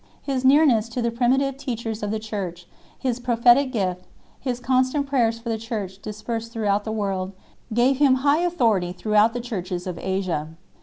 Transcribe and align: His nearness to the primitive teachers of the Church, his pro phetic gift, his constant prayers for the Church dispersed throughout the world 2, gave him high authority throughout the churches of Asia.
His 0.23 0.43
nearness 0.43 0.89
to 0.89 1.01
the 1.03 1.11
primitive 1.11 1.57
teachers 1.57 2.01
of 2.01 2.09
the 2.09 2.17
Church, 2.17 2.65
his 2.97 3.19
pro 3.19 3.35
phetic 3.35 3.71
gift, 3.71 4.05
his 4.39 4.59
constant 4.59 5.05
prayers 5.05 5.37
for 5.37 5.49
the 5.49 5.59
Church 5.59 6.01
dispersed 6.01 6.51
throughout 6.51 6.85
the 6.85 6.91
world 6.91 7.33
2, 7.69 7.75
gave 7.75 7.97
him 7.97 8.15
high 8.25 8.39
authority 8.39 8.93
throughout 8.93 9.33
the 9.33 9.39
churches 9.41 9.85
of 9.85 9.99
Asia. 9.99 10.57